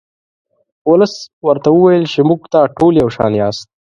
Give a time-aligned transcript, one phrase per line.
[0.89, 1.13] ولس
[1.47, 3.67] ورته وویل چې موږ ته ټول یو شان یاست.